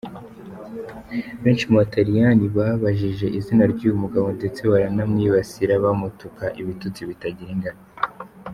[1.43, 7.81] Benshi mu bataliyani babajije izina ry’uyu mugabo ndetse baramwibasira, bamutuka ibitutsi bitagira ingano.